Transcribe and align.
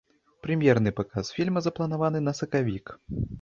Прэм'ерны 0.45 0.93
паказ 0.99 1.29
фільма 1.35 1.63
запланаваны 1.67 2.19
на 2.29 2.35
сакавік. 2.41 2.85